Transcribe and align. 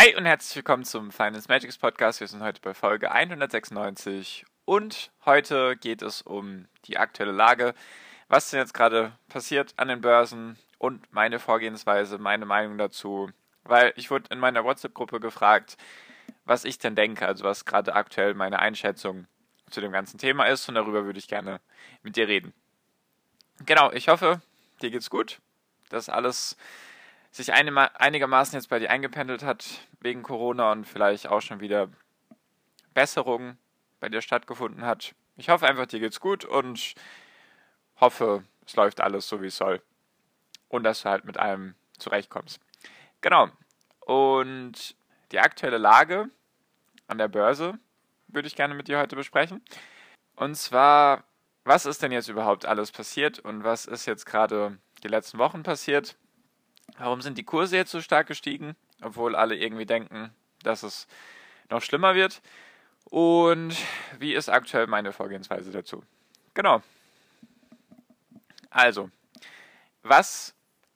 Hi 0.00 0.16
und 0.16 0.24
herzlich 0.24 0.56
willkommen 0.56 0.84
zum 0.84 1.12
Finance 1.12 1.46
Magics 1.46 1.76
Podcast. 1.76 2.20
Wir 2.20 2.26
sind 2.26 2.42
heute 2.42 2.62
bei 2.62 2.72
Folge 2.72 3.12
196 3.12 4.46
und 4.64 5.10
heute 5.26 5.76
geht 5.76 6.00
es 6.00 6.22
um 6.22 6.68
die 6.86 6.96
aktuelle 6.96 7.32
Lage, 7.32 7.74
was 8.26 8.48
denn 8.48 8.60
jetzt 8.60 8.72
gerade 8.72 9.12
passiert 9.28 9.74
an 9.76 9.88
den 9.88 10.00
Börsen 10.00 10.56
und 10.78 11.12
meine 11.12 11.38
Vorgehensweise, 11.38 12.16
meine 12.16 12.46
Meinung 12.46 12.78
dazu, 12.78 13.28
weil 13.64 13.92
ich 13.94 14.10
wurde 14.10 14.30
in 14.30 14.38
meiner 14.38 14.64
WhatsApp-Gruppe 14.64 15.20
gefragt, 15.20 15.76
was 16.46 16.64
ich 16.64 16.78
denn 16.78 16.94
denke, 16.94 17.26
also 17.26 17.44
was 17.44 17.66
gerade 17.66 17.94
aktuell 17.94 18.32
meine 18.32 18.58
Einschätzung 18.58 19.26
zu 19.68 19.82
dem 19.82 19.92
ganzen 19.92 20.16
Thema 20.16 20.44
ist 20.44 20.66
und 20.66 20.76
darüber 20.76 21.04
würde 21.04 21.18
ich 21.18 21.28
gerne 21.28 21.60
mit 22.02 22.16
dir 22.16 22.26
reden. 22.26 22.54
Genau, 23.66 23.92
ich 23.92 24.08
hoffe, 24.08 24.40
dir 24.80 24.90
geht's 24.90 25.10
gut, 25.10 25.42
dass 25.90 26.08
alles 26.08 26.56
sich 27.30 27.52
einigermaßen 27.52 28.58
jetzt 28.58 28.68
bei 28.68 28.78
dir 28.78 28.90
eingependelt 28.90 29.42
hat 29.42 29.86
wegen 30.00 30.22
Corona 30.22 30.72
und 30.72 30.84
vielleicht 30.84 31.28
auch 31.28 31.40
schon 31.40 31.60
wieder 31.60 31.88
Besserung 32.92 33.56
bei 34.00 34.08
dir 34.08 34.20
stattgefunden 34.20 34.84
hat. 34.84 35.14
Ich 35.36 35.48
hoffe 35.48 35.66
einfach, 35.66 35.86
dir 35.86 36.00
geht's 36.00 36.20
gut 36.20 36.44
und 36.44 36.94
hoffe, 38.00 38.44
es 38.66 38.74
läuft 38.76 39.00
alles 39.00 39.28
so, 39.28 39.42
wie 39.42 39.46
es 39.46 39.56
soll. 39.56 39.80
Und 40.68 40.84
dass 40.84 41.02
du 41.02 41.08
halt 41.08 41.24
mit 41.24 41.38
allem 41.38 41.74
zurechtkommst. 41.98 42.60
Genau. 43.20 43.48
Und 44.00 44.96
die 45.32 45.38
aktuelle 45.38 45.78
Lage 45.78 46.30
an 47.06 47.18
der 47.18 47.28
Börse 47.28 47.78
würde 48.28 48.48
ich 48.48 48.56
gerne 48.56 48.74
mit 48.74 48.88
dir 48.88 48.98
heute 48.98 49.16
besprechen. 49.16 49.62
Und 50.36 50.56
zwar, 50.56 51.24
was 51.64 51.86
ist 51.86 52.02
denn 52.02 52.12
jetzt 52.12 52.28
überhaupt 52.28 52.66
alles 52.66 52.90
passiert 52.92 53.38
und 53.38 53.64
was 53.64 53.86
ist 53.86 54.06
jetzt 54.06 54.26
gerade 54.26 54.78
die 55.02 55.08
letzten 55.08 55.38
Wochen 55.38 55.62
passiert? 55.62 56.16
Warum 56.98 57.22
sind 57.22 57.38
die 57.38 57.44
Kurse 57.44 57.76
jetzt 57.76 57.90
so 57.90 58.00
stark 58.00 58.26
gestiegen, 58.26 58.76
obwohl 59.02 59.34
alle 59.34 59.56
irgendwie 59.56 59.86
denken, 59.86 60.30
dass 60.62 60.82
es 60.82 61.06
noch 61.70 61.82
schlimmer 61.82 62.14
wird? 62.14 62.42
Und 63.04 63.76
wie 64.18 64.34
ist 64.34 64.48
aktuell 64.48 64.86
meine 64.86 65.12
Vorgehensweise 65.12 65.72
dazu? 65.72 66.02
Genau. 66.54 66.82
Also, 68.70 69.10
was 70.02 70.54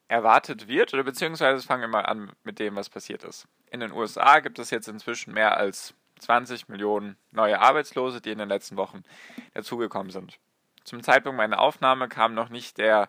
erwartet 0.08 0.68
wird, 0.68 0.94
oder 0.94 1.02
beziehungsweise 1.02 1.66
fangen 1.66 1.82
wir 1.82 1.88
mal 1.88 2.06
an 2.06 2.32
mit 2.44 2.58
dem, 2.58 2.76
was 2.76 2.88
passiert 2.88 3.24
ist. 3.24 3.48
In 3.70 3.80
den 3.80 3.92
USA 3.92 4.40
gibt 4.40 4.58
es 4.58 4.70
jetzt 4.70 4.86
inzwischen 4.86 5.34
mehr 5.34 5.56
als 5.56 5.94
20 6.20 6.68
Millionen 6.68 7.16
neue 7.32 7.58
Arbeitslose, 7.58 8.20
die 8.20 8.30
in 8.30 8.38
den 8.38 8.48
letzten 8.48 8.76
Wochen 8.76 9.02
dazugekommen 9.54 10.12
sind. 10.12 10.38
Zum 10.84 11.02
Zeitpunkt 11.02 11.36
meiner 11.36 11.58
Aufnahme 11.58 12.08
kam 12.08 12.34
noch 12.34 12.50
nicht 12.50 12.78
der 12.78 13.08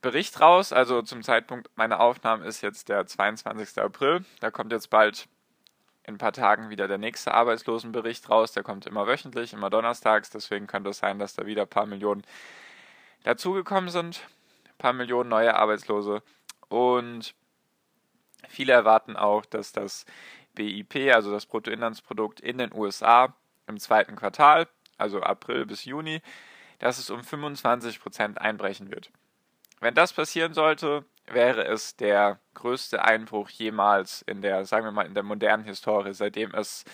Bericht 0.00 0.40
raus. 0.40 0.72
Also 0.72 1.02
zum 1.02 1.22
Zeitpunkt 1.22 1.70
meiner 1.76 2.00
Aufnahme 2.00 2.46
ist 2.46 2.62
jetzt 2.62 2.88
der 2.88 3.06
22. 3.06 3.82
April. 3.82 4.24
Da 4.40 4.50
kommt 4.50 4.72
jetzt 4.72 4.90
bald 4.90 5.28
in 6.04 6.14
ein 6.14 6.18
paar 6.18 6.32
Tagen 6.32 6.70
wieder 6.70 6.88
der 6.88 6.98
nächste 6.98 7.34
Arbeitslosenbericht 7.34 8.28
raus. 8.30 8.52
Der 8.52 8.62
kommt 8.62 8.86
immer 8.86 9.06
wöchentlich, 9.06 9.52
immer 9.52 9.70
donnerstags. 9.70 10.30
Deswegen 10.30 10.66
könnte 10.66 10.90
es 10.90 10.98
sein, 10.98 11.18
dass 11.18 11.34
da 11.34 11.46
wieder 11.46 11.62
ein 11.62 11.68
paar 11.68 11.86
Millionen 11.86 12.22
dazugekommen 13.24 13.90
sind. 13.90 14.26
Ein 14.66 14.78
paar 14.78 14.92
Millionen 14.92 15.28
neue 15.28 15.54
Arbeitslose. 15.54 16.22
Und 16.68 17.34
viele 18.48 18.72
erwarten 18.72 19.16
auch, 19.16 19.44
dass 19.44 19.72
das 19.72 20.06
BIP, 20.54 21.12
also 21.14 21.30
das 21.30 21.46
Bruttoinlandsprodukt 21.46 22.40
in 22.40 22.58
den 22.58 22.72
USA 22.72 23.34
im 23.66 23.78
zweiten 23.78 24.16
Quartal, 24.16 24.66
also 24.98 25.20
April 25.22 25.66
bis 25.66 25.84
Juni, 25.84 26.22
dass 26.78 26.98
es 26.98 27.10
um 27.10 27.22
25 27.22 28.00
Prozent 28.00 28.40
einbrechen 28.40 28.90
wird. 28.90 29.10
Wenn 29.80 29.94
das 29.94 30.12
passieren 30.12 30.52
sollte, 30.52 31.04
wäre 31.26 31.64
es 31.64 31.96
der 31.96 32.38
größte 32.54 33.02
Einbruch 33.02 33.48
jemals 33.48 34.22
in 34.22 34.42
der, 34.42 34.66
sagen 34.66 34.84
wir 34.84 34.92
mal, 34.92 35.06
in 35.06 35.14
der 35.14 35.22
modernen 35.22 35.64
Historie, 35.64 36.12
seitdem 36.12 36.54
es, 36.54 36.84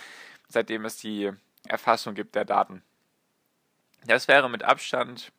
seitdem 0.49 0.85
es 0.85 0.97
die 0.99 1.33
Erfassung 1.67 2.15
gibt 2.15 2.37
der 2.37 2.45
Daten. 2.45 2.83
Das 4.07 4.29
wäre 4.29 4.49
mit 4.49 4.63
Abstand 4.63 5.33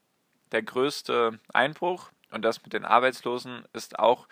der 0.52 0.62
größte 0.62 1.40
Einbruch 1.54 2.12
und 2.32 2.44
das 2.44 2.62
mit 2.64 2.74
den 2.74 2.84
Arbeitslosen 2.84 3.64
ist 3.72 3.98
auch 3.98 4.28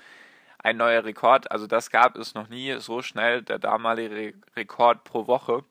ein 0.58 0.76
neuer 0.78 1.06
Rekord. 1.06 1.52
Also 1.52 1.68
das 1.68 1.90
gab 1.90 2.18
es 2.18 2.34
noch 2.34 2.50
nie 2.50 2.80
so 2.80 3.02
schnell. 3.02 3.44
Der 3.44 3.60
damalige 3.60 4.34
Rekord 4.58 5.06
pro 5.06 5.28
Woche, 5.28 5.64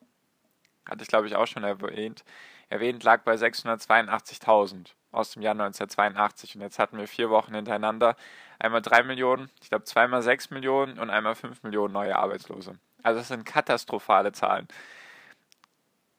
hatte 0.89 1.03
ich 1.03 1.09
glaube 1.09 1.27
ich 1.27 1.35
auch 1.35 1.47
schon 1.47 1.63
erwähnt, 1.63 2.23
erwähnt 2.69 3.03
lag 3.03 3.23
bei 3.23 3.35
682.000 3.35 4.93
aus 5.15 5.31
dem 5.31 5.41
Jahr 5.41 5.53
1982. 5.53 6.55
Und 6.55 6.61
jetzt 6.61 6.79
hatten 6.79 6.97
wir 6.97 7.07
vier 7.07 7.29
Wochen 7.29 7.55
hintereinander 7.55 8.15
einmal 8.59 8.81
drei 8.81 9.03
Millionen, 9.03 9.49
ich 9.61 9.69
glaube 9.69 9.85
zweimal 9.85 10.21
sechs 10.21 10.49
Millionen 10.49 10.97
und 10.99 11.09
einmal 11.09 11.35
fünf 11.35 11.63
Millionen 11.63 11.93
neue 11.93 12.15
Arbeitslose. 12.15 12.77
Also 13.03 13.19
das 13.19 13.27
sind 13.27 13.45
katastrophale 13.45 14.31
Zahlen. 14.31 14.67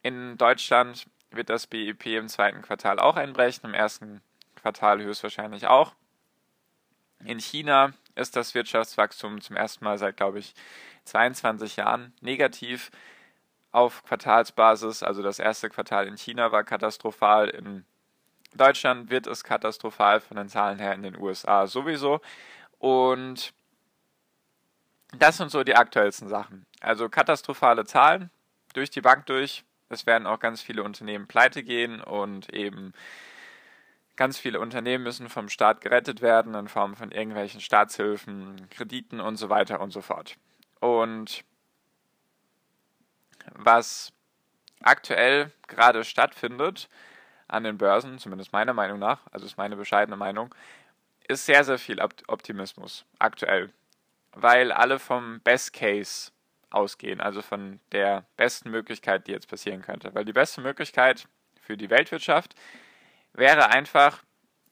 In 0.03 0.37
Deutschland 0.37 1.07
wird 1.31 1.49
das 1.49 1.67
BIP 1.67 2.05
im 2.05 2.29
zweiten 2.29 2.61
Quartal 2.61 2.99
auch 2.99 3.17
einbrechen, 3.17 3.65
im 3.65 3.73
ersten 3.73 4.21
Quartal 4.55 5.01
höchstwahrscheinlich 5.01 5.67
auch. 5.67 5.93
In 7.25 7.39
China 7.39 7.93
ist 8.15 8.35
das 8.35 8.53
Wirtschaftswachstum 8.53 9.41
zum 9.41 9.55
ersten 9.55 9.83
Mal 9.83 9.97
seit, 9.97 10.17
glaube 10.17 10.39
ich, 10.39 10.53
22 11.05 11.77
Jahren 11.77 12.13
negativ 12.21 12.91
auf 13.71 14.03
Quartalsbasis. 14.03 15.03
Also 15.03 15.21
das 15.21 15.39
erste 15.39 15.69
Quartal 15.69 16.07
in 16.07 16.17
China 16.17 16.51
war 16.51 16.63
katastrophal, 16.63 17.49
in 17.49 17.85
Deutschland 18.57 19.09
wird 19.09 19.27
es 19.27 19.43
katastrophal 19.43 20.19
von 20.19 20.37
den 20.37 20.49
Zahlen 20.49 20.79
her 20.79 20.93
in 20.93 21.03
den 21.03 21.17
USA 21.17 21.67
sowieso. 21.67 22.21
Und 22.79 23.53
das 25.17 25.37
sind 25.37 25.51
so 25.51 25.63
die 25.63 25.75
aktuellsten 25.75 26.27
Sachen. 26.27 26.65
Also 26.81 27.09
katastrophale 27.09 27.85
Zahlen 27.85 28.29
durch 28.73 28.89
die 28.89 29.01
Bank 29.01 29.25
durch. 29.25 29.63
Es 29.89 30.05
werden 30.05 30.27
auch 30.27 30.39
ganz 30.39 30.61
viele 30.61 30.83
Unternehmen 30.83 31.27
pleite 31.27 31.63
gehen 31.63 32.01
und 32.01 32.53
eben 32.53 32.93
ganz 34.17 34.37
viele 34.37 34.59
Unternehmen 34.59 35.03
müssen 35.03 35.29
vom 35.29 35.47
Staat 35.47 35.79
gerettet 35.81 36.21
werden 36.21 36.53
in 36.55 36.67
Form 36.67 36.95
von 36.95 37.11
irgendwelchen 37.11 37.61
Staatshilfen, 37.61 38.67
Krediten 38.69 39.21
und 39.21 39.37
so 39.37 39.49
weiter 39.49 39.79
und 39.79 39.91
so 39.91 40.01
fort. 40.01 40.35
Und 40.79 41.45
was 43.53 44.11
aktuell 44.81 45.51
gerade 45.67 46.03
stattfindet, 46.03 46.89
an 47.47 47.63
den 47.63 47.77
Börsen, 47.77 48.19
zumindest 48.19 48.53
meiner 48.53 48.73
Meinung 48.73 48.99
nach, 48.99 49.19
also 49.31 49.45
ist 49.45 49.57
meine 49.57 49.75
bescheidene 49.75 50.17
Meinung, 50.17 50.53
ist 51.27 51.45
sehr, 51.45 51.63
sehr 51.63 51.79
viel 51.79 51.99
Optimismus 52.01 53.05
aktuell, 53.19 53.71
weil 54.31 54.71
alle 54.71 54.99
vom 54.99 55.41
Best 55.41 55.73
Case 55.73 56.31
ausgehen, 56.69 57.21
also 57.21 57.41
von 57.41 57.79
der 57.91 58.25
besten 58.35 58.69
Möglichkeit, 58.69 59.27
die 59.27 59.31
jetzt 59.31 59.47
passieren 59.47 59.81
könnte. 59.81 60.13
Weil 60.13 60.25
die 60.25 60.33
beste 60.33 60.61
Möglichkeit 60.61 61.27
für 61.61 61.77
die 61.77 61.89
Weltwirtschaft 61.89 62.55
wäre 63.33 63.69
einfach, 63.69 64.23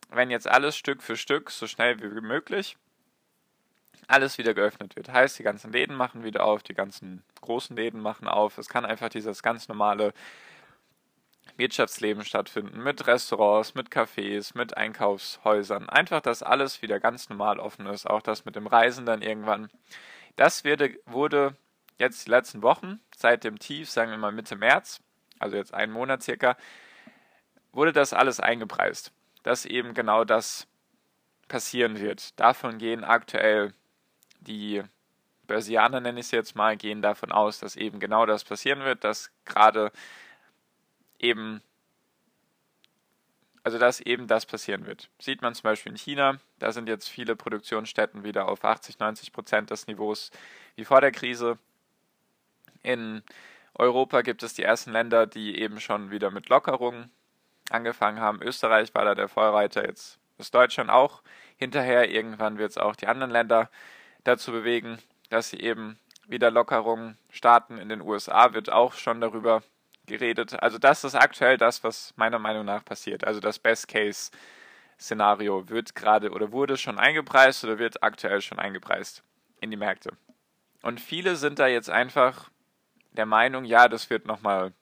wenn 0.10 0.30
jetzt 0.30 0.48
alles 0.48 0.76
Stück 0.76 1.02
für 1.02 1.18
Stück 1.18 1.52
so 1.52 1.68
schnell 1.68 2.00
wie 2.02 2.22
möglich 2.22 2.78
alles 4.08 4.38
wieder 4.38 4.54
geöffnet 4.54 4.96
wird. 4.96 5.12
Heißt, 5.12 5.40
die 5.40 5.44
ganzen 5.44 5.72
Läden 5.72 5.96
machen 5.96 6.24
wieder 6.24 6.44
auf, 6.46 6.64
die 6.64 6.74
ganzen 6.74 7.24
großen 7.42 7.76
Läden 7.76 8.02
machen 8.02 8.28
auf. 8.28 8.58
Es 8.58 8.70
kann 8.70 8.86
einfach 8.86 9.10
dieses 9.10 9.42
ganz 9.42 9.68
normale 9.68 10.14
Wirtschaftsleben 11.58 12.26
stattfinden, 12.26 12.84
mit 12.84 13.08
Restaurants, 13.08 13.76
mit 13.76 13.90
Cafés, 13.90 14.58
mit 14.58 14.76
Einkaufshäusern. 14.76 15.90
Einfach, 15.90 16.22
dass 16.22 16.44
alles 16.44 16.82
wieder 16.82 17.00
ganz 17.00 17.30
normal 17.30 17.60
offen 17.60 17.86
ist, 17.88 18.10
auch 18.10 18.22
das 18.22 18.46
mit 18.46 18.56
dem 18.56 18.68
Reisen 18.68 19.06
dann 19.06 19.22
irgendwann. 19.22 19.70
Das 20.36 20.66
wurde, 20.66 20.98
wurde 21.06 21.56
jetzt 21.98 22.26
die 22.26 22.32
letzten 22.32 22.62
Wochen, 22.62 23.00
seit 23.16 23.44
dem 23.44 23.60
Tief, 23.60 23.90
sagen 23.90 24.12
wir 24.12 24.18
mal 24.18 24.32
Mitte 24.32 24.56
März, 24.56 25.00
also 25.40 25.56
jetzt 25.56 25.74
einen 25.74 25.94
Monat 25.94 26.24
circa, 26.24 26.58
wurde 27.72 27.94
das 27.94 28.14
alles 28.14 28.40
eingepreist, 28.40 29.12
dass 29.44 29.66
eben 29.66 29.94
genau 29.94 30.24
das 30.24 30.68
passieren 31.48 32.00
wird. 32.00 32.38
Davon 32.40 32.78
gehen 32.78 33.04
aktuell 33.04 33.74
die 34.40 34.84
Börsianer, 35.48 36.00
nenne 36.00 36.20
ich 36.20 36.28
es 36.28 36.32
jetzt 36.32 36.56
mal, 36.56 36.76
gehen 36.76 37.02
davon 37.02 37.32
aus, 37.32 37.60
dass 37.60 37.76
eben 37.76 38.00
genau 38.00 38.26
das 38.26 38.44
passieren 38.44 38.84
wird, 38.84 39.04
dass 39.04 39.32
gerade 39.46 39.92
eben 41.26 41.62
Also 43.64 43.80
dass 43.80 44.00
eben 44.00 44.28
das 44.28 44.46
passieren 44.46 44.86
wird. 44.86 45.10
Sieht 45.20 45.42
man 45.42 45.56
zum 45.56 45.64
Beispiel 45.64 45.92
in 45.92 45.98
China, 45.98 46.38
da 46.60 46.72
sind 46.72 46.88
jetzt 46.88 47.10
viele 47.10 47.36
Produktionsstätten 47.36 48.24
wieder 48.24 48.48
auf 48.48 48.64
80, 48.64 49.00
90 49.00 49.32
Prozent 49.34 49.72
des 49.72 49.88
Niveaus 49.88 50.30
wie 50.76 50.86
vor 50.86 51.02
der 51.02 51.12
Krise. 51.12 51.58
In 52.84 53.24
Europa 53.74 54.22
gibt 54.22 54.44
es 54.44 54.54
die 54.54 54.62
ersten 54.64 54.92
Länder, 54.92 55.26
die 55.26 55.60
eben 55.60 55.80
schon 55.80 56.12
wieder 56.12 56.30
mit 56.30 56.48
Lockerungen 56.50 57.10
angefangen 57.72 58.20
haben. 58.20 58.42
Österreich 58.44 58.94
war 58.94 59.04
da 59.04 59.16
der 59.16 59.28
Vorreiter, 59.28 59.84
jetzt 59.88 60.20
ist 60.38 60.54
Deutschland 60.54 60.92
auch 60.92 61.24
hinterher. 61.58 62.12
Irgendwann 62.12 62.60
wird 62.60 62.70
es 62.72 62.78
auch 62.78 62.96
die 62.96 63.08
anderen 63.08 63.32
Länder 63.32 63.72
dazu 64.24 64.52
bewegen, 64.52 65.00
dass 65.30 65.50
sie 65.50 65.60
eben 65.60 65.98
wieder 66.28 66.52
Lockerungen 66.52 67.18
starten. 67.32 67.80
In 67.80 67.90
den 67.90 68.02
USA 68.02 68.54
wird 68.54 68.72
auch 68.72 68.94
schon 68.94 69.22
darüber 69.22 69.64
geredet. 70.06 70.62
Also 70.62 70.78
das 70.78 71.04
ist 71.04 71.16
aktuell 71.16 71.58
das, 71.58 71.84
was 71.84 72.14
meiner 72.16 72.40
Meinung 72.40 72.66
nach 72.66 72.86
passiert. 72.86 73.26
Also 73.26 73.40
das 73.40 73.60
Best-Case-Szenario 73.60 75.70
wird 75.70 75.96
gerade 75.96 76.32
oder 76.32 76.52
wurde 76.52 76.78
schon 76.78 77.00
eingepreist 77.00 77.64
oder 77.64 77.80
wird 77.80 78.04
aktuell 78.04 78.42
schon 78.42 78.60
eingepreist 78.60 79.24
in 79.62 79.72
die 79.72 79.78
Märkte. 79.78 80.12
Und 80.82 81.02
viele 81.02 81.36
sind 81.36 81.60
da 81.60 81.68
jetzt 81.68 81.90
einfach 81.90 82.50
der 83.14 83.26
Meinung, 83.26 83.66
ja, 83.66 83.88
das 83.88 84.10
wird 84.10 84.26
nochmal 84.26 84.74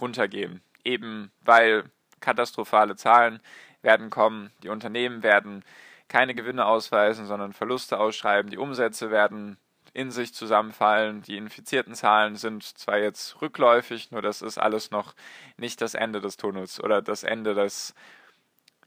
runtergehen. 0.00 0.62
Eben 0.84 1.30
weil 1.42 1.84
katastrophale 2.20 2.96
Zahlen 2.96 3.40
werden 3.82 4.10
kommen, 4.10 4.50
die 4.62 4.68
Unternehmen 4.68 5.22
werden 5.22 5.64
keine 6.08 6.34
Gewinne 6.34 6.66
ausweisen, 6.66 7.26
sondern 7.26 7.52
Verluste 7.52 7.98
ausschreiben, 7.98 8.50
die 8.50 8.58
Umsätze 8.58 9.10
werden 9.10 9.56
in 9.96 10.10
sich 10.10 10.34
zusammenfallen. 10.34 11.22
Die 11.22 11.38
infizierten 11.38 11.94
Zahlen 11.94 12.36
sind 12.36 12.62
zwar 12.62 12.98
jetzt 12.98 13.40
rückläufig, 13.40 14.10
nur 14.10 14.20
das 14.20 14.42
ist 14.42 14.58
alles 14.58 14.90
noch 14.90 15.14
nicht 15.56 15.80
das 15.80 15.94
Ende 15.94 16.20
des 16.20 16.36
Tunnels 16.36 16.78
oder 16.84 17.00
das 17.00 17.22
Ende 17.22 17.54
des, 17.54 17.94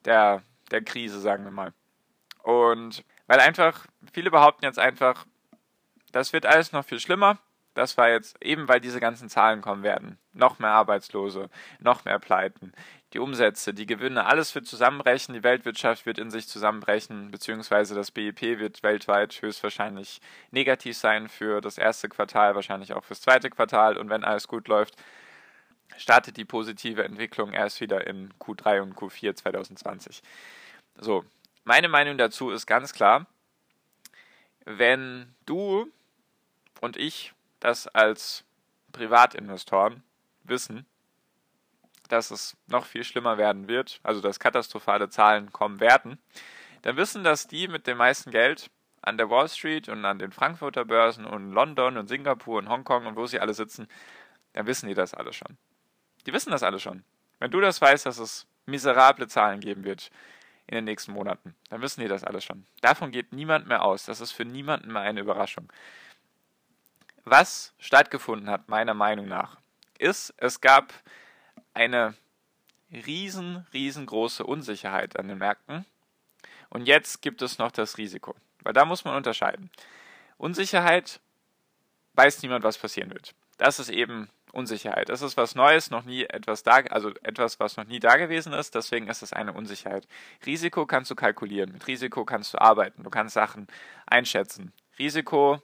der, 0.05 0.43
der 0.69 0.83
Krise, 0.83 1.19
sagen 1.19 1.45
wir 1.45 1.51
mal. 1.51 1.73
Und 2.43 3.03
weil 3.25 3.39
einfach, 3.39 3.87
viele 4.13 4.29
behaupten 4.29 4.65
jetzt 4.65 4.77
einfach, 4.77 5.25
das 6.11 6.31
wird 6.31 6.45
alles 6.45 6.73
noch 6.73 6.85
viel 6.85 6.99
schlimmer. 6.99 7.39
Das 7.73 7.97
war 7.97 8.09
jetzt 8.09 8.43
eben, 8.43 8.67
weil 8.67 8.79
diese 8.79 8.99
ganzen 8.99 9.29
Zahlen 9.29 9.61
kommen 9.61 9.81
werden. 9.81 10.19
Noch 10.33 10.59
mehr 10.59 10.71
Arbeitslose, 10.71 11.49
noch 11.79 12.05
mehr 12.05 12.19
Pleiten, 12.19 12.71
die 13.13 13.19
Umsätze, 13.19 13.73
die 13.73 13.87
Gewinne, 13.87 14.25
alles 14.25 14.53
wird 14.53 14.67
zusammenbrechen, 14.67 15.33
die 15.33 15.43
Weltwirtschaft 15.43 16.05
wird 16.05 16.19
in 16.19 16.29
sich 16.29 16.47
zusammenbrechen, 16.47 17.31
beziehungsweise 17.31 17.95
das 17.95 18.11
BIP 18.11 18.41
wird 18.41 18.83
weltweit 18.83 19.41
höchstwahrscheinlich 19.41 20.21
negativ 20.51 20.95
sein 20.95 21.27
für 21.27 21.59
das 21.59 21.77
erste 21.77 22.07
Quartal, 22.07 22.55
wahrscheinlich 22.55 22.93
auch 22.93 23.03
fürs 23.03 23.21
zweite 23.21 23.49
Quartal 23.49 23.97
und 23.97 24.09
wenn 24.09 24.23
alles 24.23 24.47
gut 24.47 24.67
läuft, 24.67 24.95
startet 25.97 26.37
die 26.37 26.45
positive 26.45 27.03
Entwicklung 27.03 27.51
erst 27.51 27.81
wieder 27.81 28.05
in 28.05 28.31
Q3 28.39 28.81
und 28.81 28.95
Q4 28.95 29.35
2020. 29.35 30.21
So, 30.97 31.25
meine 31.63 31.89
Meinung 31.89 32.17
dazu 32.17 32.51
ist 32.51 32.67
ganz 32.67 32.93
klar, 32.93 33.25
wenn 34.65 35.33
du 35.47 35.91
und 36.79 36.95
ich 36.95 37.33
das 37.59 37.87
als 37.87 38.43
Privatinvestoren 38.91 40.03
wissen, 40.43 40.85
dass 42.09 42.31
es 42.31 42.57
noch 42.67 42.85
viel 42.85 43.03
schlimmer 43.03 43.37
werden 43.37 43.67
wird, 43.67 43.99
also 44.03 44.21
dass 44.21 44.39
katastrophale 44.39 45.09
Zahlen 45.09 45.51
kommen 45.51 45.79
werden, 45.79 46.19
dann 46.81 46.97
wissen 46.97 47.23
das 47.23 47.47
die 47.47 47.67
mit 47.67 47.87
dem 47.87 47.97
meisten 47.97 48.31
Geld 48.31 48.69
an 49.01 49.17
der 49.17 49.29
Wall 49.29 49.47
Street 49.47 49.89
und 49.89 50.03
an 50.05 50.19
den 50.19 50.31
Frankfurter 50.31 50.85
Börsen 50.85 51.25
und 51.25 51.51
London 51.51 51.97
und 51.97 52.07
Singapur 52.07 52.57
und 52.59 52.69
Hongkong 52.69 53.05
und 53.05 53.15
wo 53.15 53.25
sie 53.25 53.39
alle 53.39 53.53
sitzen, 53.53 53.87
dann 54.53 54.67
wissen 54.67 54.87
die 54.87 54.95
das 54.95 55.13
alle 55.13 55.33
schon. 55.33 55.57
Die 56.25 56.33
wissen 56.33 56.51
das 56.51 56.63
alle 56.63 56.79
schon. 56.79 57.03
Wenn 57.39 57.51
du 57.51 57.61
das 57.61 57.81
weißt, 57.81 58.05
dass 58.05 58.19
es 58.19 58.45
miserable 58.65 59.27
Zahlen 59.27 59.61
geben 59.61 59.83
wird 59.83 60.09
in 60.67 60.75
den 60.75 60.85
nächsten 60.85 61.13
Monaten, 61.13 61.55
dann 61.69 61.81
wissen 61.81 62.01
die 62.01 62.07
das 62.07 62.23
alle 62.23 62.41
schon. 62.41 62.65
Davon 62.81 63.11
geht 63.11 63.33
niemand 63.33 63.67
mehr 63.67 63.83
aus. 63.83 64.05
Das 64.05 64.21
ist 64.21 64.31
für 64.31 64.45
niemanden 64.45 64.91
mehr 64.91 65.01
eine 65.01 65.21
Überraschung. 65.21 65.71
Was 67.23 67.73
stattgefunden 67.79 68.49
hat, 68.49 68.69
meiner 68.69 68.93
Meinung 68.93 69.27
nach, 69.27 69.57
ist, 69.97 70.33
es 70.37 70.61
gab 70.61 70.93
eine 71.73 72.15
riesen, 72.91 73.65
riesengroße 73.73 74.43
Unsicherheit 74.43 75.17
an 75.17 75.27
den 75.27 75.37
Märkten. 75.37 75.85
Und 76.69 76.87
jetzt 76.87 77.21
gibt 77.21 77.41
es 77.41 77.57
noch 77.57 77.71
das 77.71 77.97
Risiko. 77.97 78.35
Weil 78.63 78.73
da 78.73 78.85
muss 78.85 79.05
man 79.05 79.15
unterscheiden. 79.15 79.69
Unsicherheit 80.37 81.19
weiß 82.13 82.41
niemand, 82.41 82.63
was 82.63 82.77
passieren 82.77 83.11
wird. 83.11 83.33
Das 83.57 83.79
ist 83.79 83.89
eben 83.89 84.29
Unsicherheit. 84.51 85.09
Das 85.09 85.21
ist 85.21 85.37
was 85.37 85.55
Neues, 85.55 85.91
noch 85.91 86.03
nie 86.03 86.23
etwas 86.23 86.63
da, 86.63 86.77
also 86.89 87.11
etwas, 87.21 87.59
was 87.59 87.77
noch 87.77 87.85
nie 87.85 87.99
da 87.99 88.17
gewesen 88.17 88.53
ist. 88.53 88.73
Deswegen 88.75 89.07
ist 89.07 89.21
es 89.21 89.33
eine 89.33 89.53
Unsicherheit. 89.53 90.07
Risiko 90.45 90.85
kannst 90.85 91.11
du 91.11 91.15
kalkulieren. 91.15 91.71
Mit 91.71 91.87
Risiko 91.87 92.25
kannst 92.25 92.53
du 92.53 92.61
arbeiten. 92.61 93.03
Du 93.03 93.09
kannst 93.09 93.35
Sachen 93.35 93.67
einschätzen. 94.05 94.73
Risiko 94.97 95.61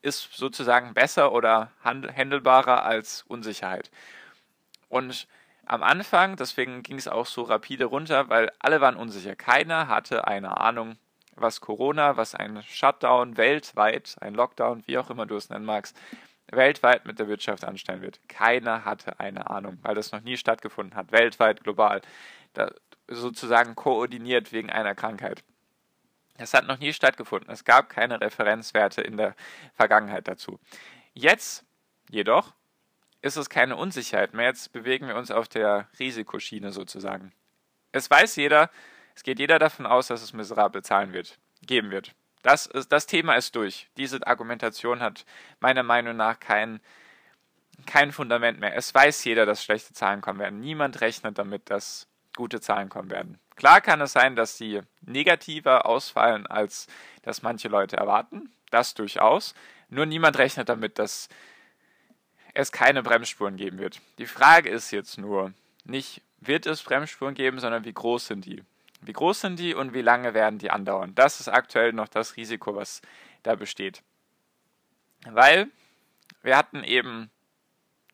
ist 0.00 0.32
sozusagen 0.34 0.94
besser 0.94 1.32
oder 1.32 1.72
handelbarer 1.84 2.84
als 2.84 3.24
Unsicherheit. 3.28 3.90
Und 4.88 5.28
am 5.66 5.82
Anfang, 5.82 6.36
deswegen 6.36 6.82
ging 6.82 6.96
es 6.96 7.08
auch 7.08 7.26
so 7.26 7.42
rapide 7.42 7.84
runter, 7.84 8.28
weil 8.28 8.50
alle 8.58 8.80
waren 8.80 8.96
unsicher. 8.96 9.36
Keiner 9.36 9.88
hatte 9.88 10.26
eine 10.26 10.58
Ahnung, 10.60 10.96
was 11.36 11.60
Corona, 11.60 12.16
was 12.16 12.34
ein 12.34 12.62
Shutdown 12.62 13.36
weltweit, 13.36 14.16
ein 14.20 14.34
Lockdown, 14.34 14.82
wie 14.86 14.98
auch 14.98 15.10
immer 15.10 15.26
du 15.26 15.36
es 15.36 15.50
nennen 15.50 15.64
magst, 15.64 15.96
weltweit 16.50 17.04
mit 17.04 17.18
der 17.18 17.28
Wirtschaft 17.28 17.64
anstellen 17.64 18.00
wird. 18.00 18.20
Keiner 18.28 18.84
hatte 18.84 19.20
eine 19.20 19.50
Ahnung, 19.50 19.78
weil 19.82 19.94
das 19.94 20.12
noch 20.12 20.22
nie 20.22 20.36
stattgefunden 20.36 20.96
hat, 20.96 21.12
weltweit, 21.12 21.62
global, 21.62 22.00
sozusagen 23.06 23.74
koordiniert 23.74 24.52
wegen 24.52 24.70
einer 24.70 24.94
Krankheit. 24.94 25.44
Das 26.38 26.54
hat 26.54 26.66
noch 26.66 26.78
nie 26.78 26.92
stattgefunden. 26.92 27.50
Es 27.50 27.64
gab 27.64 27.88
keine 27.88 28.20
Referenzwerte 28.20 29.02
in 29.02 29.16
der 29.16 29.34
Vergangenheit 29.74 30.28
dazu. 30.28 30.58
Jetzt 31.12 31.64
jedoch 32.08 32.54
ist 33.22 33.36
es 33.36 33.50
keine 33.50 33.76
Unsicherheit 33.76 34.34
mehr. 34.34 34.46
Jetzt 34.46 34.72
bewegen 34.72 35.08
wir 35.08 35.16
uns 35.16 35.30
auf 35.30 35.48
der 35.48 35.88
Risikoschiene 35.98 36.72
sozusagen. 36.72 37.32
Es 37.92 38.10
weiß 38.10 38.36
jeder, 38.36 38.70
es 39.14 39.22
geht 39.22 39.38
jeder 39.38 39.58
davon 39.58 39.86
aus, 39.86 40.08
dass 40.08 40.22
es 40.22 40.32
miserable 40.32 40.82
Zahlen 40.82 41.12
wird, 41.12 41.38
geben 41.62 41.90
wird. 41.90 42.14
Das, 42.42 42.66
ist, 42.66 42.92
das 42.92 43.06
Thema 43.06 43.34
ist 43.34 43.56
durch. 43.56 43.88
Diese 43.96 44.24
Argumentation 44.26 45.00
hat 45.00 45.24
meiner 45.60 45.82
Meinung 45.82 46.16
nach 46.16 46.38
kein, 46.38 46.80
kein 47.86 48.12
Fundament 48.12 48.60
mehr. 48.60 48.76
Es 48.76 48.94
weiß 48.94 49.24
jeder, 49.24 49.44
dass 49.44 49.64
schlechte 49.64 49.92
Zahlen 49.92 50.20
kommen 50.20 50.38
werden. 50.38 50.60
Niemand 50.60 51.00
rechnet 51.00 51.38
damit, 51.38 51.70
dass 51.70 52.06
gute 52.36 52.60
Zahlen 52.60 52.88
kommen 52.88 53.10
werden. 53.10 53.38
Klar 53.56 53.80
kann 53.80 54.00
es 54.00 54.12
sein, 54.12 54.36
dass 54.36 54.56
sie 54.56 54.82
negativer 55.00 55.84
ausfallen, 55.84 56.46
als 56.46 56.86
das 57.22 57.42
manche 57.42 57.66
Leute 57.66 57.96
erwarten. 57.96 58.52
Das 58.70 58.94
durchaus. 58.94 59.54
Nur 59.88 60.06
niemand 60.06 60.38
rechnet 60.38 60.68
damit, 60.68 61.00
dass 61.00 61.28
es 62.58 62.72
keine 62.72 63.04
Bremsspuren 63.04 63.56
geben 63.56 63.78
wird. 63.78 64.00
Die 64.18 64.26
Frage 64.26 64.68
ist 64.68 64.90
jetzt 64.90 65.16
nur, 65.16 65.52
nicht 65.84 66.22
wird 66.40 66.66
es 66.66 66.82
Bremsspuren 66.82 67.34
geben, 67.34 67.60
sondern 67.60 67.84
wie 67.84 67.92
groß 67.92 68.26
sind 68.26 68.46
die? 68.46 68.64
Wie 69.00 69.12
groß 69.12 69.42
sind 69.42 69.60
die 69.60 69.74
und 69.74 69.94
wie 69.94 70.02
lange 70.02 70.34
werden 70.34 70.58
die 70.58 70.72
andauern? 70.72 71.14
Das 71.14 71.38
ist 71.38 71.46
aktuell 71.46 71.92
noch 71.92 72.08
das 72.08 72.36
Risiko, 72.36 72.74
was 72.74 73.00
da 73.44 73.54
besteht. 73.54 74.02
Weil 75.24 75.68
wir 76.42 76.56
hatten 76.56 76.82
eben 76.82 77.30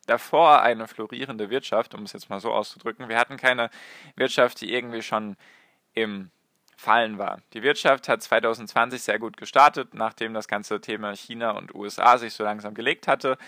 davor 0.05 0.61
eine 0.61 0.87
florierende 0.87 1.49
Wirtschaft, 1.49 1.95
um 1.95 2.03
es 2.03 2.13
jetzt 2.13 2.29
mal 2.29 2.39
so 2.39 2.53
auszudrücken. 2.53 3.09
Wir 3.09 3.17
hatten 3.17 3.37
keine 3.37 3.71
Wirtschaft, 4.15 4.61
die 4.61 4.71
irgendwie 4.71 5.01
schon 5.01 5.37
im 5.95 6.29
Fallen 6.77 7.17
war. 7.17 7.41
Die 7.53 7.63
Wirtschaft 7.63 8.07
hat 8.07 8.21
2020 8.21 9.01
sehr 9.01 9.17
gut 9.17 9.37
gestartet, 9.37 9.95
nachdem 9.95 10.35
das 10.35 10.47
ganze 10.47 10.81
Thema 10.81 11.15
China 11.15 11.51
und 11.51 11.73
USA 11.73 12.19
sich 12.19 12.33
so 12.33 12.43
langsam 12.43 12.75
gelegt 12.75 13.07
hatte. 13.07 13.39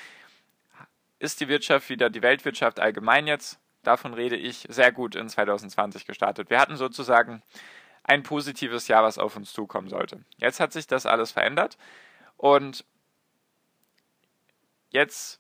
Ist 1.19 1.41
die 1.41 1.47
Wirtschaft 1.47 1.89
wieder, 1.89 2.09
die 2.09 2.21
Weltwirtschaft 2.21 2.79
allgemein 2.79 3.27
jetzt, 3.27 3.59
davon 3.83 4.13
rede 4.13 4.35
ich, 4.35 4.65
sehr 4.69 4.91
gut 4.91 5.15
in 5.15 5.29
2020 5.29 6.05
gestartet. 6.05 6.49
Wir 6.49 6.59
hatten 6.59 6.77
sozusagen 6.77 7.41
ein 8.03 8.23
positives 8.23 8.87
Jahr, 8.87 9.03
was 9.03 9.17
auf 9.17 9.35
uns 9.35 9.51
zukommen 9.51 9.89
sollte. 9.89 10.23
Jetzt 10.37 10.59
hat 10.59 10.73
sich 10.73 10.87
das 10.87 11.05
alles 11.05 11.31
verändert 11.31 11.77
und 12.37 12.85
jetzt 14.89 15.39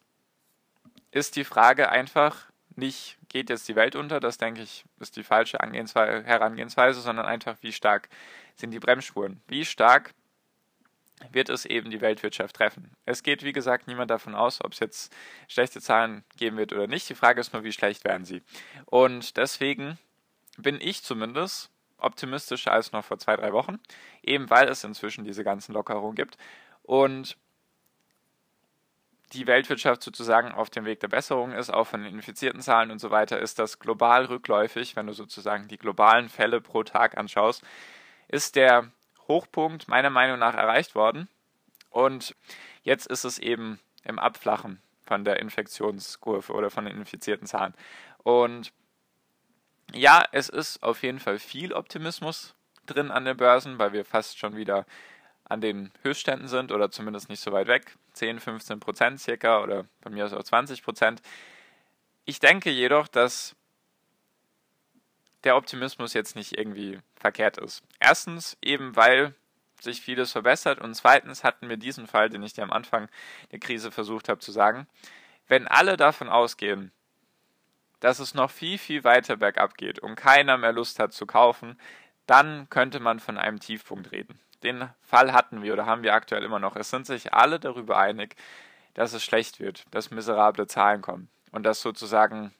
ist 1.11 1.35
die 1.35 1.45
Frage 1.45 1.89
einfach 1.89 2.47
nicht, 2.75 3.17
geht 3.29 3.49
jetzt 3.49 3.67
die 3.67 3.75
Welt 3.75 3.95
unter, 3.95 4.19
das 4.19 4.37
denke 4.37 4.61
ich, 4.61 4.85
ist 4.99 5.15
die 5.15 5.23
falsche 5.23 5.57
Herangehensweise, 5.57 7.01
sondern 7.01 7.25
einfach, 7.25 7.57
wie 7.61 7.71
stark 7.71 8.09
sind 8.55 8.71
die 8.71 8.79
Bremsspuren? 8.79 9.41
Wie 9.47 9.65
stark 9.65 10.13
wird 11.31 11.49
es 11.49 11.65
eben 11.65 11.89
die 11.89 12.01
Weltwirtschaft 12.01 12.55
treffen? 12.55 12.91
Es 13.05 13.23
geht, 13.23 13.43
wie 13.43 13.53
gesagt, 13.53 13.87
niemand 13.87 14.11
davon 14.11 14.35
aus, 14.35 14.63
ob 14.63 14.73
es 14.73 14.79
jetzt 14.79 15.15
schlechte 15.47 15.81
Zahlen 15.81 16.23
geben 16.37 16.57
wird 16.57 16.73
oder 16.73 16.87
nicht. 16.87 17.09
Die 17.09 17.15
Frage 17.15 17.41
ist 17.41 17.53
nur, 17.53 17.63
wie 17.63 17.71
schlecht 17.71 18.05
werden 18.05 18.25
sie? 18.25 18.43
Und 18.85 19.37
deswegen 19.37 19.97
bin 20.57 20.79
ich 20.81 21.03
zumindest 21.03 21.69
optimistischer 21.97 22.71
als 22.71 22.91
noch 22.91 23.03
vor 23.03 23.17
zwei, 23.17 23.35
drei 23.35 23.53
Wochen, 23.53 23.79
eben 24.21 24.49
weil 24.49 24.69
es 24.69 24.83
inzwischen 24.83 25.23
diese 25.23 25.43
ganzen 25.43 25.73
Lockerungen 25.73 26.15
gibt. 26.15 26.37
Und 26.83 27.37
die 29.33 29.47
Weltwirtschaft 29.47 30.03
sozusagen 30.03 30.51
auf 30.51 30.69
dem 30.69 30.85
Weg 30.85 30.99
der 31.01 31.09
Besserung 31.09 31.51
ist, 31.51 31.69
auch 31.69 31.85
von 31.85 32.03
den 32.03 32.13
infizierten 32.13 32.61
Zahlen 32.61 32.91
und 32.91 32.99
so 32.99 33.11
weiter, 33.11 33.39
ist 33.39 33.59
das 33.59 33.79
global 33.79 34.25
rückläufig, 34.25 34.95
wenn 34.95 35.07
du 35.07 35.13
sozusagen 35.13 35.67
die 35.67 35.77
globalen 35.77 36.29
Fälle 36.29 36.61
pro 36.61 36.83
Tag 36.83 37.17
anschaust, 37.17 37.63
ist 38.29 38.55
der 38.55 38.91
Hochpunkt 39.27 39.87
meiner 39.87 40.09
Meinung 40.09 40.39
nach 40.39 40.55
erreicht 40.55 40.95
worden. 40.95 41.27
Und 41.89 42.35
jetzt 42.83 43.07
ist 43.07 43.23
es 43.23 43.39
eben 43.39 43.79
im 44.03 44.19
Abflachen 44.19 44.81
von 45.01 45.23
der 45.23 45.39
Infektionskurve 45.39 46.53
oder 46.53 46.69
von 46.69 46.85
den 46.85 46.97
infizierten 46.97 47.47
Zahlen. 47.47 47.73
Und 48.23 48.71
ja, 49.93 50.25
es 50.31 50.49
ist 50.49 50.83
auf 50.83 51.01
jeden 51.03 51.19
Fall 51.19 51.39
viel 51.39 51.73
Optimismus 51.73 52.55
drin 52.85 53.11
an 53.11 53.25
den 53.25 53.37
Börsen, 53.37 53.79
weil 53.79 53.93
wir 53.93 54.05
fast 54.05 54.37
schon 54.37 54.55
wieder 54.55 54.85
an 55.45 55.61
den 55.61 55.91
Höchstständen 56.03 56.47
sind 56.47 56.71
oder 56.71 56.91
zumindest 56.91 57.29
nicht 57.29 57.39
so 57.39 57.51
weit 57.51 57.67
weg. 57.67 57.95
10, 58.13 58.39
15 58.39 58.79
Prozent 58.79 59.19
circa 59.19 59.61
oder 59.61 59.85
bei 60.01 60.09
mir 60.09 60.25
aus 60.25 60.33
auch 60.33 60.43
20 60.43 60.83
Prozent. 60.83 61.21
Ich 62.25 62.39
denke 62.39 62.69
jedoch, 62.69 63.07
dass 63.07 63.55
der 65.43 65.55
Optimismus 65.55 66.13
jetzt 66.13 66.35
nicht 66.35 66.57
irgendwie 66.57 66.99
verkehrt 67.19 67.57
ist. 67.57 67.83
Erstens 67.99 68.57
eben, 68.61 68.95
weil 68.95 69.33
sich 69.81 70.01
vieles 70.01 70.31
verbessert 70.31 70.79
und 70.79 70.95
zweitens 70.95 71.43
hatten 71.43 71.69
wir 71.69 71.77
diesen 71.77 72.07
Fall, 72.07 72.29
den 72.29 72.43
ich 72.43 72.53
dir 72.53 72.63
am 72.63 72.71
Anfang 72.71 73.09
der 73.51 73.59
Krise 73.59 73.91
versucht 73.91 74.29
habe 74.29 74.39
zu 74.39 74.51
sagen. 74.51 74.87
Wenn 75.47 75.67
alle 75.67 75.97
davon 75.97 76.29
ausgehen, 76.29 76.91
dass 77.99 78.19
es 78.19 78.33
noch 78.33 78.51
viel, 78.51 78.77
viel 78.77 79.03
weiter 79.03 79.37
bergab 79.37 79.75
geht 79.75 79.99
und 79.99 80.15
keiner 80.15 80.57
mehr 80.57 80.71
Lust 80.71 80.99
hat 80.99 81.13
zu 81.13 81.25
kaufen, 81.25 81.79
dann 82.25 82.69
könnte 82.69 82.99
man 82.99 83.19
von 83.19 83.37
einem 83.37 83.59
Tiefpunkt 83.59 84.11
reden. 84.11 84.39
Den 84.63 84.89
Fall 85.01 85.33
hatten 85.33 85.61
wir 85.61 85.73
oder 85.73 85.85
haben 85.85 86.03
wir 86.03 86.13
aktuell 86.13 86.43
immer 86.43 86.59
noch. 86.59 86.75
Es 86.75 86.89
sind 86.89 87.05
sich 87.05 87.33
alle 87.33 87.59
darüber 87.59 87.97
einig, 87.97 88.35
dass 88.93 89.13
es 89.13 89.23
schlecht 89.23 89.59
wird, 89.59 89.85
dass 89.91 90.11
miserable 90.11 90.67
Zahlen 90.67 91.01
kommen 91.01 91.29
und 91.51 91.63
dass 91.63 91.81
sozusagen 91.81 92.53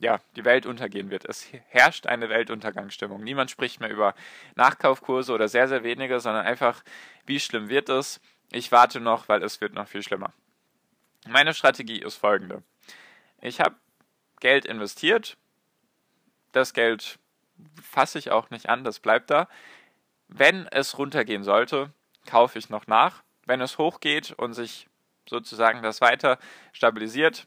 ja, 0.00 0.20
die 0.36 0.44
Welt 0.44 0.66
untergehen 0.66 1.10
wird. 1.10 1.24
Es 1.24 1.48
herrscht 1.68 2.06
eine 2.06 2.28
Weltuntergangsstimmung. 2.28 3.22
Niemand 3.22 3.50
spricht 3.50 3.80
mehr 3.80 3.90
über 3.90 4.14
Nachkaufkurse 4.54 5.32
oder 5.32 5.48
sehr, 5.48 5.68
sehr 5.68 5.82
wenige, 5.82 6.20
sondern 6.20 6.46
einfach, 6.46 6.82
wie 7.26 7.40
schlimm 7.40 7.68
wird 7.68 7.88
es? 7.88 8.20
Ich 8.50 8.72
warte 8.72 9.00
noch, 9.00 9.28
weil 9.28 9.42
es 9.42 9.60
wird 9.60 9.74
noch 9.74 9.88
viel 9.88 10.02
schlimmer. 10.02 10.32
Meine 11.26 11.52
Strategie 11.52 12.00
ist 12.00 12.16
folgende. 12.16 12.62
Ich 13.40 13.60
habe 13.60 13.76
Geld 14.40 14.64
investiert. 14.64 15.36
Das 16.52 16.72
Geld 16.72 17.18
fasse 17.82 18.18
ich 18.18 18.30
auch 18.30 18.50
nicht 18.50 18.68
an, 18.68 18.84
das 18.84 19.00
bleibt 19.00 19.30
da. 19.30 19.48
Wenn 20.28 20.66
es 20.68 20.96
runtergehen 20.98 21.42
sollte, 21.42 21.92
kaufe 22.26 22.58
ich 22.58 22.70
noch 22.70 22.86
nach. 22.86 23.22
Wenn 23.46 23.60
es 23.60 23.78
hochgeht 23.78 24.32
und 24.32 24.54
sich 24.54 24.88
sozusagen 25.28 25.82
das 25.82 26.00
weiter 26.00 26.38
stabilisiert, 26.72 27.46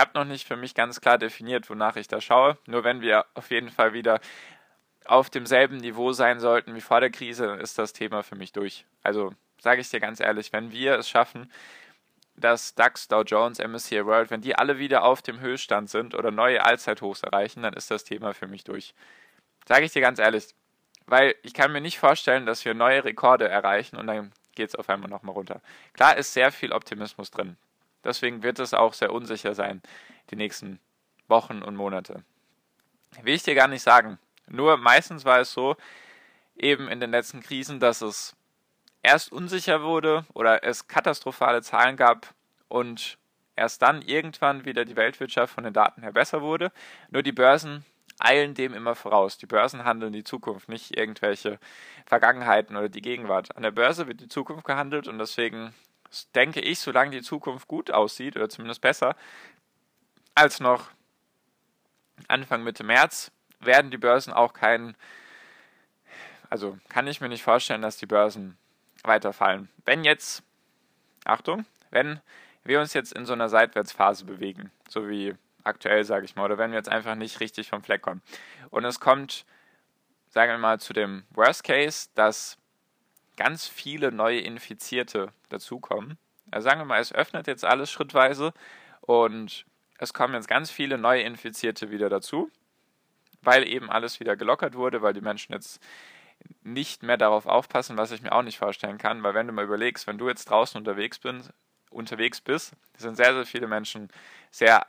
habe 0.00 0.10
noch 0.14 0.24
nicht 0.24 0.46
für 0.46 0.56
mich 0.56 0.74
ganz 0.74 1.00
klar 1.00 1.18
definiert, 1.18 1.70
wonach 1.70 1.96
ich 1.96 2.08
da 2.08 2.20
schaue. 2.20 2.58
Nur 2.66 2.82
wenn 2.84 3.00
wir 3.00 3.26
auf 3.34 3.50
jeden 3.50 3.70
Fall 3.70 3.92
wieder 3.92 4.20
auf 5.04 5.30
demselben 5.30 5.76
Niveau 5.78 6.12
sein 6.12 6.40
sollten 6.40 6.74
wie 6.74 6.80
vor 6.80 7.00
der 7.00 7.10
Krise, 7.10 7.46
dann 7.46 7.60
ist 7.60 7.78
das 7.78 7.92
Thema 7.92 8.22
für 8.22 8.36
mich 8.36 8.52
durch. 8.52 8.84
Also 9.02 9.32
sage 9.60 9.80
ich 9.80 9.90
dir 9.90 10.00
ganz 10.00 10.20
ehrlich, 10.20 10.52
wenn 10.52 10.72
wir 10.72 10.98
es 10.98 11.08
schaffen, 11.08 11.50
dass 12.36 12.74
DAX, 12.74 13.08
Dow 13.08 13.22
Jones, 13.22 13.58
MSCI 13.58 14.06
World, 14.06 14.30
wenn 14.30 14.40
die 14.40 14.56
alle 14.56 14.78
wieder 14.78 15.04
auf 15.04 15.22
dem 15.22 15.40
Höchststand 15.40 15.90
sind 15.90 16.14
oder 16.14 16.30
neue 16.30 16.64
Allzeithochs 16.64 17.22
erreichen, 17.22 17.62
dann 17.62 17.74
ist 17.74 17.90
das 17.90 18.04
Thema 18.04 18.32
für 18.32 18.46
mich 18.46 18.64
durch. 18.64 18.94
Sage 19.66 19.84
ich 19.84 19.92
dir 19.92 20.00
ganz 20.00 20.18
ehrlich, 20.18 20.54
weil 21.06 21.34
ich 21.42 21.54
kann 21.54 21.72
mir 21.72 21.80
nicht 21.80 21.98
vorstellen, 21.98 22.46
dass 22.46 22.64
wir 22.64 22.74
neue 22.74 23.04
Rekorde 23.04 23.48
erreichen 23.48 23.96
und 23.96 24.06
dann 24.06 24.32
geht 24.54 24.70
es 24.70 24.74
auf 24.74 24.88
einmal 24.88 25.10
nochmal 25.10 25.34
runter. 25.34 25.60
Klar 25.92 26.16
ist 26.16 26.32
sehr 26.32 26.52
viel 26.52 26.72
Optimismus 26.72 27.30
drin. 27.30 27.56
Deswegen 28.04 28.42
wird 28.42 28.58
es 28.58 28.74
auch 28.74 28.94
sehr 28.94 29.12
unsicher 29.12 29.54
sein, 29.54 29.82
die 30.30 30.36
nächsten 30.36 30.80
Wochen 31.28 31.62
und 31.62 31.76
Monate. 31.76 32.24
Will 33.22 33.34
ich 33.34 33.42
dir 33.42 33.54
gar 33.54 33.68
nicht 33.68 33.82
sagen. 33.82 34.18
Nur 34.48 34.76
meistens 34.76 35.24
war 35.24 35.40
es 35.40 35.52
so, 35.52 35.76
eben 36.56 36.88
in 36.88 37.00
den 37.00 37.10
letzten 37.10 37.40
Krisen, 37.40 37.80
dass 37.80 38.02
es 38.02 38.36
erst 39.02 39.32
unsicher 39.32 39.82
wurde 39.82 40.24
oder 40.34 40.64
es 40.64 40.88
katastrophale 40.88 41.62
Zahlen 41.62 41.96
gab 41.96 42.34
und 42.68 43.18
erst 43.56 43.82
dann 43.82 44.02
irgendwann 44.02 44.64
wieder 44.64 44.84
die 44.84 44.96
Weltwirtschaft 44.96 45.54
von 45.54 45.64
den 45.64 45.72
Daten 45.72 46.02
her 46.02 46.12
besser 46.12 46.42
wurde. 46.42 46.72
Nur 47.10 47.22
die 47.22 47.32
Börsen 47.32 47.84
eilen 48.18 48.54
dem 48.54 48.74
immer 48.74 48.94
voraus. 48.94 49.38
Die 49.38 49.46
Börsen 49.46 49.84
handeln 49.84 50.12
die 50.12 50.24
Zukunft, 50.24 50.68
nicht 50.68 50.96
irgendwelche 50.96 51.58
Vergangenheiten 52.06 52.76
oder 52.76 52.88
die 52.88 53.02
Gegenwart. 53.02 53.56
An 53.56 53.62
der 53.62 53.70
Börse 53.70 54.06
wird 54.06 54.20
die 54.20 54.28
Zukunft 54.28 54.64
gehandelt 54.64 55.08
und 55.08 55.18
deswegen 55.18 55.74
denke 56.34 56.60
ich, 56.60 56.78
solange 56.78 57.10
die 57.10 57.22
Zukunft 57.22 57.68
gut 57.68 57.90
aussieht 57.90 58.36
oder 58.36 58.48
zumindest 58.48 58.80
besser 58.80 59.16
als 60.34 60.60
noch 60.60 60.90
Anfang 62.28 62.62
Mitte 62.62 62.84
März, 62.84 63.30
werden 63.60 63.90
die 63.90 63.98
Börsen 63.98 64.32
auch 64.32 64.52
keinen, 64.52 64.96
also 66.48 66.78
kann 66.88 67.06
ich 67.06 67.20
mir 67.20 67.28
nicht 67.28 67.42
vorstellen, 67.42 67.82
dass 67.82 67.98
die 67.98 68.06
Börsen 68.06 68.56
weiterfallen. 69.02 69.68
Wenn 69.84 70.04
jetzt, 70.04 70.42
Achtung, 71.24 71.66
wenn 71.90 72.20
wir 72.64 72.80
uns 72.80 72.94
jetzt 72.94 73.12
in 73.12 73.26
so 73.26 73.32
einer 73.32 73.48
Seitwärtsphase 73.48 74.24
bewegen, 74.24 74.70
so 74.88 75.08
wie 75.08 75.34
aktuell, 75.64 76.04
sage 76.04 76.24
ich 76.24 76.36
mal, 76.36 76.44
oder 76.44 76.58
wenn 76.58 76.70
wir 76.70 76.78
jetzt 76.78 76.88
einfach 76.88 77.14
nicht 77.14 77.40
richtig 77.40 77.68
vom 77.68 77.82
Fleck 77.82 78.02
kommen 78.02 78.22
und 78.70 78.84
es 78.84 79.00
kommt, 79.00 79.44
sagen 80.28 80.52
wir 80.52 80.58
mal, 80.58 80.80
zu 80.80 80.92
dem 80.92 81.24
Worst 81.30 81.64
Case, 81.64 82.08
dass 82.14 82.56
ganz 83.36 83.66
viele 83.66 84.12
neue 84.12 84.40
Infizierte 84.40 85.32
dazukommen. 85.48 86.18
Also 86.50 86.68
sagen 86.68 86.80
wir 86.80 86.84
mal, 86.84 87.00
es 87.00 87.12
öffnet 87.12 87.46
jetzt 87.46 87.64
alles 87.64 87.90
schrittweise 87.90 88.52
und 89.00 89.64
es 89.98 90.14
kommen 90.14 90.34
jetzt 90.34 90.48
ganz 90.48 90.70
viele 90.70 90.98
neue 90.98 91.22
Infizierte 91.22 91.90
wieder 91.90 92.08
dazu, 92.08 92.50
weil 93.42 93.66
eben 93.66 93.90
alles 93.90 94.20
wieder 94.20 94.36
gelockert 94.36 94.74
wurde, 94.74 95.02
weil 95.02 95.12
die 95.12 95.20
Menschen 95.20 95.52
jetzt 95.52 95.80
nicht 96.62 97.02
mehr 97.02 97.16
darauf 97.16 97.46
aufpassen, 97.46 97.96
was 97.96 98.10
ich 98.10 98.22
mir 98.22 98.32
auch 98.32 98.42
nicht 98.42 98.58
vorstellen 98.58 98.98
kann, 98.98 99.22
weil 99.22 99.34
wenn 99.34 99.46
du 99.46 99.52
mal 99.52 99.64
überlegst, 99.64 100.06
wenn 100.06 100.18
du 100.18 100.28
jetzt 100.28 100.46
draußen 100.46 100.78
unterwegs 100.78 101.18
bist, 101.18 101.52
unterwegs 101.90 102.40
bist, 102.40 102.74
sind 102.96 103.16
sehr, 103.16 103.34
sehr 103.34 103.46
viele 103.46 103.66
Menschen 103.66 104.08
sehr 104.50 104.86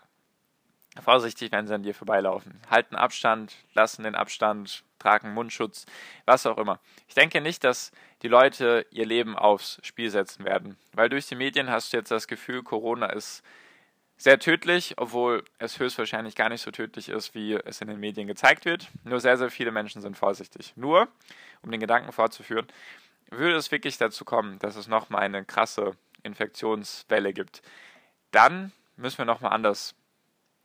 vorsichtig, 0.99 1.51
wenn 1.51 1.67
sie 1.67 1.73
an 1.73 1.83
dir 1.83 1.93
vorbeilaufen. 1.93 2.59
Halten 2.69 2.95
Abstand, 2.95 3.55
lassen 3.73 4.03
den 4.03 4.15
Abstand, 4.15 4.83
tragen 4.99 5.33
Mundschutz, 5.33 5.85
was 6.25 6.45
auch 6.45 6.57
immer. 6.57 6.79
Ich 7.07 7.15
denke 7.15 7.41
nicht, 7.41 7.63
dass 7.63 7.91
die 8.21 8.27
Leute 8.27 8.85
ihr 8.91 9.05
Leben 9.05 9.37
aufs 9.37 9.79
Spiel 9.83 10.09
setzen 10.09 10.45
werden, 10.45 10.77
weil 10.93 11.09
durch 11.09 11.27
die 11.27 11.35
Medien 11.35 11.69
hast 11.69 11.93
du 11.93 11.97
jetzt 11.97 12.11
das 12.11 12.27
Gefühl, 12.27 12.61
Corona 12.63 13.07
ist 13.07 13.43
sehr 14.17 14.37
tödlich, 14.37 14.93
obwohl 14.97 15.43
es 15.57 15.79
höchstwahrscheinlich 15.79 16.35
gar 16.35 16.49
nicht 16.49 16.61
so 16.61 16.69
tödlich 16.69 17.09
ist, 17.09 17.33
wie 17.33 17.53
es 17.53 17.81
in 17.81 17.87
den 17.87 17.99
Medien 17.99 18.27
gezeigt 18.27 18.65
wird. 18.65 18.87
Nur 19.03 19.19
sehr, 19.19 19.37
sehr 19.37 19.49
viele 19.49 19.71
Menschen 19.71 20.01
sind 20.01 20.15
vorsichtig. 20.15 20.73
Nur, 20.75 21.07
um 21.63 21.71
den 21.71 21.79
Gedanken 21.79 22.11
fortzuführen, 22.11 22.67
würde 23.31 23.55
es 23.55 23.71
wirklich 23.71 23.97
dazu 23.97 24.23
kommen, 24.23 24.59
dass 24.59 24.75
es 24.75 24.87
nochmal 24.87 25.21
eine 25.21 25.43
krasse 25.43 25.93
Infektionswelle 26.21 27.33
gibt, 27.33 27.63
dann 28.29 28.71
müssen 28.95 29.17
wir 29.17 29.25
nochmal 29.25 29.53
anders 29.53 29.95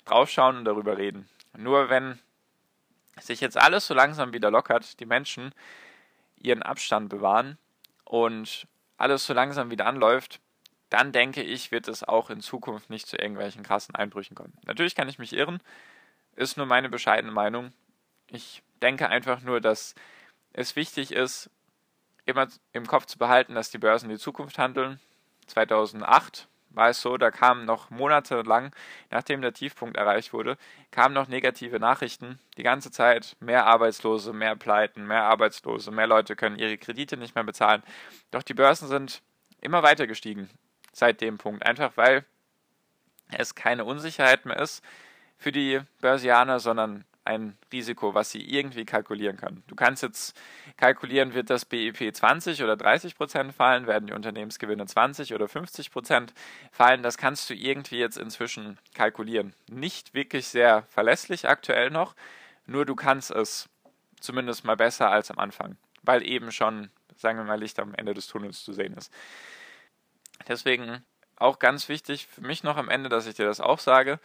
draufschauen 0.07 0.57
und 0.57 0.65
darüber 0.65 0.97
reden. 0.97 1.29
Nur 1.57 1.91
wenn 1.91 2.19
sich 3.21 3.41
jetzt 3.41 3.57
alles 3.57 3.87
so 3.87 3.95
langsam 3.95 4.33
wieder 4.33 4.51
lockert, 4.51 5.01
die 5.01 5.07
Menschen 5.07 5.53
ihren 6.37 6.63
Abstand 6.63 7.09
bewahren 7.09 7.59
und 8.05 8.67
alles 8.99 9.27
so 9.27 9.35
langsam 9.35 9.71
wieder 9.71 9.87
anläuft, 9.87 10.41
dann 10.91 11.13
denke 11.13 11.43
ich, 11.43 11.73
wird 11.73 11.89
es 11.89 12.05
auch 12.05 12.31
in 12.31 12.41
Zukunft 12.41 12.91
nicht 12.91 13.07
zu 13.07 13.17
irgendwelchen 13.17 13.63
krassen 13.63 13.95
Einbrüchen 13.95 14.37
kommen. 14.37 14.57
Natürlich 14.65 14.95
kann 14.95 15.09
ich 15.09 15.19
mich 15.19 15.33
irren, 15.33 15.61
ist 16.37 16.57
nur 16.57 16.67
meine 16.67 16.89
bescheidene 16.89 17.33
Meinung. 17.33 17.73
Ich 18.31 18.63
denke 18.83 19.09
einfach 19.09 19.41
nur, 19.41 19.61
dass 19.61 19.95
es 20.53 20.77
wichtig 20.77 21.13
ist, 21.13 21.51
immer 22.25 22.49
im 22.73 22.87
Kopf 22.87 23.07
zu 23.07 23.19
behalten, 23.19 23.55
dass 23.55 23.71
die 23.71 23.79
Börsen 23.79 24.09
die 24.09 24.19
Zukunft 24.19 24.59
handeln. 24.59 25.01
2008 25.47 26.49
war 26.77 26.91
es 26.91 27.01
so, 27.01 27.17
da 27.17 27.31
kamen 27.31 27.65
noch 27.65 27.91
monatelang, 27.91 28.71
nachdem 29.11 29.41
der 29.41 29.55
Tiefpunkt 29.55 29.97
erreicht 29.97 30.33
wurde, 30.33 30.59
kamen 30.91 31.15
noch 31.15 31.27
negative 31.27 31.81
Nachrichten. 31.81 32.39
Die 32.59 32.63
ganze 32.63 32.91
Zeit 32.91 33.37
mehr 33.41 33.67
Arbeitslose, 33.67 34.33
mehr 34.33 34.57
Pleiten, 34.57 35.07
mehr 35.07 35.23
Arbeitslose, 35.23 35.91
mehr 35.91 36.07
Leute 36.07 36.37
können 36.37 36.59
ihre 36.59 36.77
Kredite 36.77 37.17
nicht 37.17 37.35
mehr 37.35 37.45
bezahlen. 37.45 37.83
Doch 38.31 38.43
die 38.43 38.55
Börsen 38.55 38.89
sind 38.89 39.23
immer 39.61 39.83
weiter 39.83 40.07
gestiegen 40.07 40.51
seit 40.93 41.21
dem 41.21 41.39
Punkt, 41.39 41.65
einfach 41.65 41.97
weil 41.97 42.25
es 43.33 43.55
keine 43.55 43.85
Unsicherheit 43.85 44.45
mehr 44.45 44.59
ist 44.59 44.85
für 45.39 45.53
die 45.53 45.81
Börsianer, 46.01 46.61
sondern 46.61 47.05
ein 47.27 47.57
Risiko, 47.73 48.15
was 48.15 48.31
sie 48.31 48.43
irgendwie 48.43 48.85
kalkulieren 48.85 49.37
können. 49.37 49.63
Du 49.67 49.75
kannst 49.75 50.03
jetzt 50.03 50.39
kalkulieren, 50.77 51.35
wird 51.35 51.51
das 51.51 51.65
BIP 51.65 52.15
20 52.15 52.63
oder 52.63 52.77
30 52.77 53.17
Prozent 53.17 53.55
fallen, 53.55 53.87
werden 53.87 54.07
die 54.07 54.13
Unternehmensgewinne 54.13 54.87
20 54.87 55.35
oder 55.35 55.49
50 55.49 55.91
Prozent 55.91 56.35
fallen. 56.71 57.03
Das 57.03 57.19
kannst 57.19 57.51
du 57.51 57.55
irgendwie 57.55 57.99
jetzt 57.99 58.17
inzwischen 58.17 58.79
kalkulieren. 58.95 59.55
Nicht 59.69 60.15
wirklich 60.15 60.47
sehr 60.47 60.85
verlässlich 60.85 61.49
aktuell 61.49 61.91
noch, 61.91 62.15
nur 62.67 62.85
du 62.85 62.95
kannst 62.95 63.31
es 63.31 63.69
zumindest 64.21 64.65
mal 64.65 64.77
besser 64.77 65.11
als 65.11 65.31
am 65.31 65.39
Anfang, 65.39 65.77
weil 66.03 66.27
eben 66.27 66.53
schon, 66.53 66.91
sagen 67.17 67.39
wir 67.39 67.45
mal, 67.45 67.59
Licht 67.59 67.79
am 67.79 67.95
Ende 67.95 68.15
des 68.15 68.27
Tunnels 68.27 68.65
zu 68.65 68.73
sehen 68.73 68.95
ist. 68.95 69.13
Deswegen 70.49 71.05
auch 71.37 71.59
ganz 71.59 71.89
wichtig 71.89 72.27
für 72.27 72.41
mich 72.41 72.63
noch 72.63 72.77
am 72.77 72.89
Ende, 72.89 73.09
dass 73.09 73.27
ich 73.27 73.35
dir 73.35 73.47
das 73.47 73.61
auch 73.61 73.79
sage, 73.79 74.19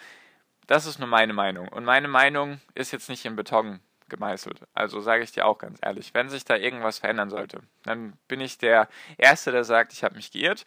das 0.67 0.85
ist 0.85 0.99
nur 0.99 1.07
meine 1.07 1.33
Meinung. 1.33 1.67
Und 1.67 1.83
meine 1.83 2.07
Meinung 2.07 2.61
ist 2.75 2.91
jetzt 2.91 3.09
nicht 3.09 3.25
in 3.25 3.35
Beton 3.35 3.79
gemeißelt. 4.11 4.59
Also 4.73 4.99
sage 4.99 5.23
ich 5.23 5.31
dir 5.31 5.45
auch 5.45 5.57
ganz 5.57 5.79
ehrlich, 5.81 6.13
wenn 6.13 6.29
sich 6.29 6.45
da 6.45 6.55
irgendwas 6.55 6.99
verändern 6.99 7.29
sollte, 7.29 7.61
dann 7.83 8.13
bin 8.27 8.41
ich 8.41 8.57
der 8.57 8.87
Erste, 9.17 9.51
der 9.51 9.63
sagt, 9.63 9.93
ich 9.93 10.03
habe 10.03 10.15
mich 10.15 10.31
geirrt 10.31 10.65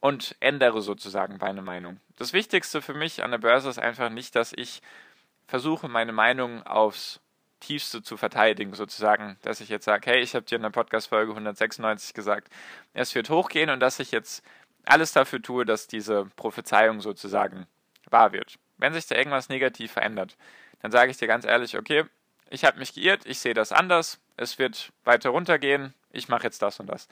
und 0.00 0.36
ändere 0.40 0.82
sozusagen 0.82 1.38
meine 1.40 1.62
Meinung. 1.62 2.00
Das 2.16 2.32
Wichtigste 2.32 2.82
für 2.82 2.94
mich 2.94 3.22
an 3.24 3.30
der 3.30 3.38
Börse 3.38 3.70
ist 3.70 3.78
einfach 3.78 4.10
nicht, 4.10 4.34
dass 4.36 4.52
ich 4.52 4.82
versuche, 5.46 5.88
meine 5.88 6.12
Meinung 6.12 6.62
aufs 6.64 7.20
Tiefste 7.60 8.02
zu 8.02 8.16
verteidigen, 8.16 8.74
sozusagen, 8.74 9.36
dass 9.42 9.60
ich 9.60 9.68
jetzt 9.68 9.84
sage, 9.84 10.10
hey, 10.10 10.20
ich 10.20 10.34
habe 10.34 10.46
dir 10.46 10.56
in 10.56 10.62
der 10.62 10.70
Podcast-Folge 10.70 11.32
196 11.32 12.14
gesagt, 12.14 12.52
es 12.92 13.14
wird 13.14 13.30
hochgehen 13.30 13.70
und 13.70 13.80
dass 13.80 13.98
ich 13.98 14.12
jetzt 14.12 14.44
alles 14.84 15.12
dafür 15.12 15.42
tue, 15.42 15.64
dass 15.64 15.86
diese 15.86 16.26
Prophezeiung 16.36 17.00
sozusagen 17.00 17.66
wahr 18.10 18.32
wird. 18.32 18.58
Wenn 18.78 18.94
sich 18.94 19.06
da 19.06 19.16
irgendwas 19.16 19.48
negativ 19.48 19.92
verändert, 19.92 20.36
dann 20.80 20.90
sage 20.90 21.10
ich 21.10 21.16
dir 21.16 21.28
ganz 21.28 21.44
ehrlich, 21.44 21.76
okay, 21.76 22.04
ich 22.50 22.64
habe 22.64 22.78
mich 22.78 22.94
geirrt, 22.94 23.26
ich 23.26 23.38
sehe 23.40 23.54
das 23.54 23.72
anders, 23.72 24.20
es 24.36 24.58
wird 24.58 24.92
weiter 25.04 25.30
runtergehen, 25.30 25.94
ich 26.10 26.28
mache 26.28 26.44
jetzt 26.44 26.62
das 26.62 26.80
und 26.80 26.86
das. 26.86 27.08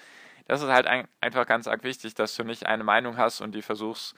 Das 0.47 0.63
ist 0.63 0.69
halt 0.69 0.87
ein, 0.87 1.09
einfach 1.21 1.47
ganz 1.47 1.67
arg 1.67 1.83
wichtig, 1.83 2.15
dass 2.15 2.35
du 2.37 2.45
nicht 2.45 2.67
eine 2.67 2.85
Meinung 2.85 3.17
hast 3.17 3.41
und 3.41 3.55
die 3.55 3.63
versuchst 3.63 4.15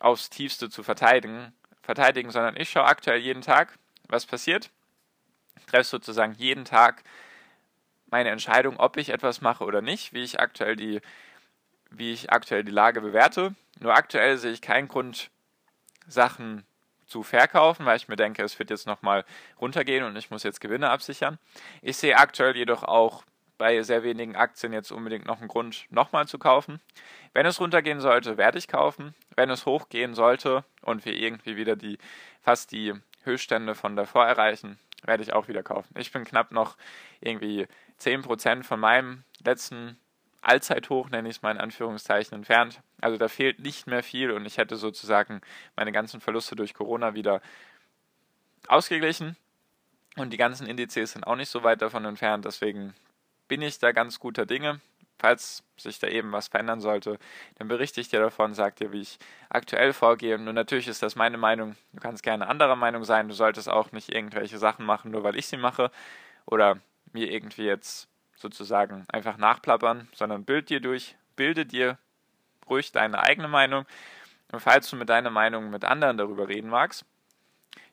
aufs 0.00 0.30
Tiefste 0.30 0.70
zu 0.70 0.82
verteidigen, 0.82 1.52
verteidigen 1.82 2.30
sondern 2.30 2.56
ich 2.56 2.70
schaue 2.70 2.86
aktuell 2.86 3.18
jeden 3.18 3.42
Tag, 3.42 3.76
was 4.08 4.24
passiert, 4.24 4.70
treffe 5.66 5.84
sozusagen 5.84 6.34
jeden 6.34 6.64
Tag 6.64 7.02
meine 8.06 8.30
Entscheidung, 8.30 8.78
ob 8.78 8.96
ich 8.96 9.08
etwas 9.08 9.40
mache 9.40 9.64
oder 9.64 9.82
nicht, 9.82 10.12
wie 10.12 10.22
ich 10.22 10.38
aktuell 10.38 10.76
die, 10.76 11.00
wie 11.90 12.12
ich 12.12 12.30
aktuell 12.30 12.62
die 12.62 12.72
Lage 12.72 13.00
bewerte. 13.00 13.54
Nur 13.80 13.94
aktuell 13.94 14.38
sehe 14.38 14.52
ich 14.52 14.62
keinen 14.62 14.88
Grund, 14.88 15.30
Sachen 16.06 16.64
zu 17.14 17.22
verkaufen, 17.22 17.86
weil 17.86 17.96
ich 17.96 18.08
mir 18.08 18.16
denke, 18.16 18.42
es 18.42 18.58
wird 18.58 18.70
jetzt 18.70 18.88
nochmal 18.88 19.24
runtergehen 19.60 20.02
und 20.02 20.16
ich 20.16 20.32
muss 20.32 20.42
jetzt 20.42 20.60
Gewinne 20.60 20.90
absichern. 20.90 21.38
Ich 21.80 21.96
sehe 21.96 22.18
aktuell 22.18 22.56
jedoch 22.56 22.82
auch 22.82 23.22
bei 23.56 23.80
sehr 23.82 24.02
wenigen 24.02 24.34
Aktien 24.34 24.72
jetzt 24.72 24.90
unbedingt 24.90 25.24
noch 25.24 25.38
einen 25.38 25.46
Grund, 25.46 25.86
nochmal 25.90 26.26
zu 26.26 26.40
kaufen. 26.40 26.80
Wenn 27.32 27.46
es 27.46 27.60
runtergehen 27.60 28.00
sollte, 28.00 28.36
werde 28.36 28.58
ich 28.58 28.66
kaufen. 28.66 29.14
Wenn 29.36 29.48
es 29.48 29.64
hochgehen 29.64 30.14
sollte 30.14 30.64
und 30.82 31.04
wir 31.04 31.12
irgendwie 31.12 31.56
wieder 31.56 31.76
die 31.76 31.98
fast 32.42 32.72
die 32.72 32.94
Höchststände 33.22 33.76
von 33.76 33.94
davor 33.94 34.26
erreichen, 34.26 34.80
werde 35.04 35.22
ich 35.22 35.32
auch 35.32 35.46
wieder 35.46 35.62
kaufen. 35.62 35.94
Ich 35.96 36.10
bin 36.10 36.24
knapp 36.24 36.50
noch 36.50 36.76
irgendwie 37.20 37.68
10% 38.00 38.64
von 38.64 38.80
meinem 38.80 39.22
letzten 39.44 40.00
Allzeithoch, 40.44 41.10
nenne 41.10 41.28
ich 41.28 41.36
es 41.36 41.42
mal 41.42 41.50
in 41.50 41.58
Anführungszeichen, 41.58 42.34
entfernt. 42.36 42.80
Also 43.00 43.16
da 43.16 43.28
fehlt 43.28 43.60
nicht 43.60 43.86
mehr 43.86 44.02
viel 44.02 44.30
und 44.30 44.46
ich 44.46 44.58
hätte 44.58 44.76
sozusagen 44.76 45.40
meine 45.76 45.92
ganzen 45.92 46.20
Verluste 46.20 46.56
durch 46.56 46.74
Corona 46.74 47.14
wieder 47.14 47.40
ausgeglichen. 48.68 49.36
Und 50.16 50.30
die 50.30 50.36
ganzen 50.36 50.66
Indizes 50.66 51.12
sind 51.12 51.26
auch 51.26 51.36
nicht 51.36 51.48
so 51.48 51.64
weit 51.64 51.82
davon 51.82 52.04
entfernt, 52.04 52.44
deswegen 52.44 52.94
bin 53.48 53.62
ich 53.62 53.78
da 53.78 53.92
ganz 53.92 54.20
guter 54.20 54.46
Dinge. 54.46 54.80
Falls 55.18 55.62
sich 55.76 56.00
da 56.00 56.08
eben 56.08 56.32
was 56.32 56.48
verändern 56.48 56.80
sollte, 56.80 57.18
dann 57.56 57.68
berichte 57.68 58.00
ich 58.00 58.08
dir 58.08 58.20
davon, 58.20 58.52
sag 58.52 58.76
dir, 58.76 58.92
wie 58.92 59.00
ich 59.00 59.18
aktuell 59.48 59.92
vorgehe. 59.92 60.34
Und 60.34 60.44
natürlich 60.44 60.88
ist 60.88 61.02
das 61.02 61.14
meine 61.14 61.38
Meinung. 61.38 61.76
Du 61.92 62.00
kannst 62.00 62.24
gerne 62.24 62.48
anderer 62.48 62.74
Meinung 62.74 63.04
sein. 63.04 63.28
Du 63.28 63.34
solltest 63.34 63.68
auch 63.68 63.92
nicht 63.92 64.12
irgendwelche 64.12 64.58
Sachen 64.58 64.84
machen, 64.84 65.12
nur 65.12 65.22
weil 65.22 65.36
ich 65.36 65.46
sie 65.46 65.56
mache. 65.56 65.92
Oder 66.46 66.78
mir 67.12 67.30
irgendwie 67.30 67.64
jetzt 67.64 68.08
sozusagen 68.36 69.04
einfach 69.08 69.36
nachplappern, 69.36 70.08
sondern 70.14 70.44
bild 70.44 70.70
dir 70.70 70.80
durch, 70.80 71.16
bilde 71.36 71.66
dir 71.66 71.98
ruhig 72.68 72.92
deine 72.92 73.20
eigene 73.20 73.48
Meinung. 73.48 73.86
Und 74.52 74.60
falls 74.60 74.88
du 74.90 74.96
mit 74.96 75.08
deiner 75.08 75.30
Meinung 75.30 75.70
mit 75.70 75.84
anderen 75.84 76.16
darüber 76.16 76.48
reden 76.48 76.68
magst, 76.68 77.04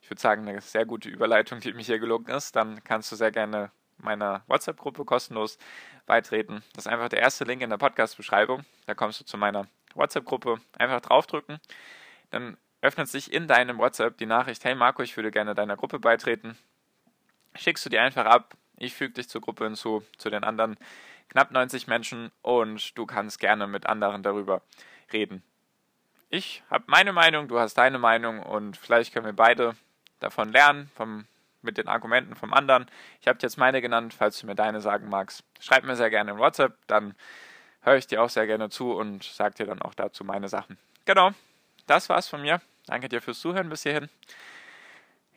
ich 0.02 0.10
würde 0.10 0.22
sagen, 0.22 0.48
eine 0.48 0.62
sehr 0.62 0.86
gute 0.86 1.10
Überleitung, 1.10 1.60
die 1.60 1.74
mir 1.74 1.84
hier 1.84 2.00
gelungen 2.00 2.28
ist, 2.28 2.56
dann 2.56 2.84
kannst 2.84 3.12
du 3.12 3.16
sehr 3.16 3.32
gerne 3.32 3.72
meiner 3.98 4.44
WhatsApp-Gruppe 4.48 5.06
kostenlos 5.06 5.58
beitreten. 6.06 6.64
Das 6.74 6.86
ist 6.86 6.92
einfach 6.92 7.10
der 7.10 7.20
erste 7.20 7.46
Link 7.46 7.62
in 7.62 7.70
der 7.70 7.78
Podcast-Beschreibung. 7.78 8.66
Da 8.88 8.94
kommst 8.94 9.20
du 9.20 9.26
zu 9.26 9.38
meiner 9.38 9.68
WhatsApp-Gruppe. 9.94 10.60
Einfach 10.78 11.02
draufdrücken. 11.02 11.60
Dann 12.32 12.58
öffnet 12.82 13.08
sich 13.08 13.32
in 13.32 13.48
deinem 13.48 13.78
WhatsApp 13.78 14.18
die 14.18 14.26
Nachricht, 14.26 14.64
hey 14.64 14.76
Marco, 14.76 15.04
ich 15.04 15.16
würde 15.16 15.32
gerne 15.32 15.54
deiner 15.54 15.78
Gruppe 15.78 16.00
beitreten. 16.00 16.58
Schickst 17.56 17.86
du 17.86 17.90
die 17.90 18.00
einfach 18.00 18.26
ab, 18.26 18.56
ich 18.82 18.94
füge 18.96 19.14
dich 19.14 19.30
zur 19.30 19.42
Gruppe 19.42 19.66
hinzu, 19.66 20.04
zu 20.18 20.30
den 20.30 20.44
anderen 20.44 20.78
knapp 21.30 21.52
90 21.52 21.88
Menschen 21.88 22.32
und 22.42 22.98
du 22.98 23.06
kannst 23.06 23.40
gerne 23.40 23.68
mit 23.68 23.86
anderen 23.86 24.24
darüber 24.24 24.62
reden. 25.14 25.44
Ich 26.30 26.64
habe 26.70 26.86
meine 26.88 27.14
Meinung, 27.14 27.48
du 27.48 27.60
hast 27.60 27.76
deine 27.76 28.00
Meinung 28.00 28.42
und 28.42 28.78
vielleicht 28.78 29.14
können 29.14 29.26
wir 29.26 29.34
beide 29.34 29.76
davon 30.20 30.52
lernen, 30.52 30.90
vom, 30.96 31.26
mit 31.62 31.78
den 31.78 31.88
Argumenten 31.88 32.36
vom 32.36 32.54
anderen. 32.54 32.88
Ich 33.22 33.28
habe 33.28 33.40
jetzt 33.42 33.58
meine 33.58 33.82
genannt, 33.82 34.14
falls 34.14 34.40
du 34.40 34.48
mir 34.48 34.56
deine 34.56 34.82
sagen 34.82 35.10
magst. 35.10 35.44
Schreib 35.60 35.84
mir 35.84 35.96
sehr 35.96 36.10
gerne 36.10 36.32
in 36.32 36.38
WhatsApp, 36.38 36.76
dann 36.88 37.16
höre 37.82 37.98
ich 37.98 38.08
dir 38.08 38.22
auch 38.22 38.30
sehr 38.30 38.48
gerne 38.48 38.70
zu 38.70 38.92
und 38.94 39.24
sage 39.24 39.56
dir 39.56 39.66
dann 39.66 39.82
auch 39.82 39.94
dazu 39.94 40.24
meine 40.24 40.50
Sachen. 40.50 40.78
Genau, 41.06 41.32
das 41.88 42.10
war's 42.10 42.28
von 42.28 42.42
mir. 42.42 42.62
Danke 42.88 43.10
dir 43.10 43.22
fürs 43.22 43.40
Zuhören 43.40 43.70
bis 43.70 43.84
hierhin. 43.84 44.10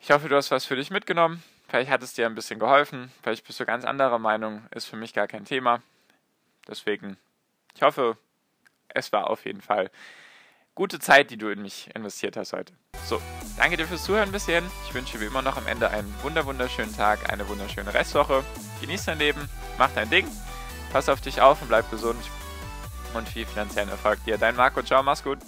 Ich 0.01 0.11
hoffe, 0.11 0.29
du 0.29 0.35
hast 0.35 0.51
was 0.51 0.65
für 0.65 0.75
dich 0.75 0.91
mitgenommen. 0.91 1.43
Vielleicht 1.75 1.91
hat 1.91 2.03
es 2.03 2.13
dir 2.13 2.25
ein 2.25 2.35
bisschen 2.35 2.57
geholfen, 2.57 3.11
vielleicht 3.21 3.45
bist 3.45 3.59
du 3.59 3.65
ganz 3.65 3.83
anderer 3.83 4.17
Meinung, 4.17 4.63
ist 4.71 4.85
für 4.85 4.95
mich 4.95 5.13
gar 5.13 5.27
kein 5.27 5.43
Thema. 5.43 5.81
Deswegen, 6.69 7.17
ich 7.75 7.81
hoffe, 7.81 8.17
es 8.87 9.11
war 9.11 9.29
auf 9.29 9.43
jeden 9.43 9.59
Fall 9.59 9.91
gute 10.73 10.99
Zeit, 10.99 11.31
die 11.31 11.37
du 11.37 11.49
in 11.49 11.61
mich 11.61 11.93
investiert 11.93 12.37
hast 12.37 12.53
heute. 12.53 12.71
So, 13.03 13.21
danke 13.57 13.75
dir 13.75 13.85
fürs 13.87 14.05
Zuhören 14.05 14.31
bis 14.31 14.45
hierhin. 14.45 14.63
Ich 14.87 14.93
wünsche 14.93 15.19
wie 15.19 15.25
immer 15.25 15.41
noch 15.41 15.57
am 15.57 15.67
Ende 15.67 15.89
einen 15.89 16.15
wunderschönen 16.23 16.95
Tag, 16.95 17.29
eine 17.29 17.45
wunderschöne 17.49 17.93
Restwoche. 17.93 18.45
Genieß 18.79 19.03
dein 19.03 19.19
Leben, 19.19 19.49
mach 19.77 19.91
dein 19.91 20.09
Ding, 20.09 20.29
pass 20.93 21.09
auf 21.09 21.19
dich 21.19 21.41
auf 21.41 21.61
und 21.61 21.67
bleib 21.67 21.91
gesund 21.91 22.23
und 23.13 23.27
viel 23.27 23.45
finanziellen 23.45 23.89
Erfolg 23.89 24.23
dir. 24.23 24.37
Dein 24.37 24.55
Marco, 24.55 24.81
ciao, 24.81 25.03
mach's 25.03 25.25
gut. 25.25 25.39